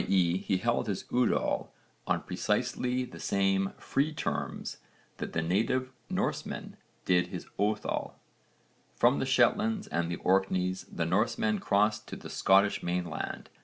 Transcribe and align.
e. 0.07 0.37
he 0.37 0.57
held 0.57 0.87
his 0.87 1.05
udal 1.13 1.71
on 2.07 2.23
precisely 2.23 3.05
the 3.05 3.19
same 3.19 3.71
free 3.77 4.11
terms 4.11 4.77
that 5.17 5.33
the 5.33 5.43
native 5.43 5.91
Norseman 6.09 6.75
did 7.05 7.27
his 7.27 7.45
óðal. 7.59 8.13
From 8.95 9.19
the 9.19 9.25
Shetlands 9.27 9.85
and 9.91 10.09
the 10.09 10.15
Orkneys 10.15 10.85
the 10.91 11.05
Norsemen 11.05 11.59
crossed 11.59 12.07
to 12.07 12.15
the 12.15 12.31
Scottish 12.31 12.81
mainland. 12.81 13.51